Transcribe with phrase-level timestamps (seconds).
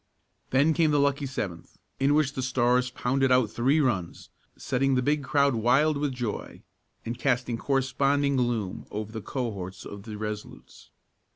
[0.49, 5.03] Then came the lucky seventh, in which the Stars pounded out three runs, setting the
[5.03, 6.63] big crowd wild with joy,
[7.05, 10.89] and casting corresponding gloom over the cohorts of the Resolutes.